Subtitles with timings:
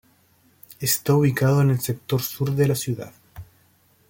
[0.79, 3.13] Está ubicado en el sector sur de la ciudad.